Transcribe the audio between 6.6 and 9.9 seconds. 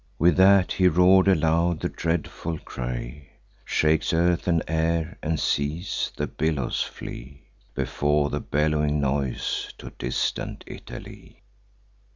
fly Before the bellowing noise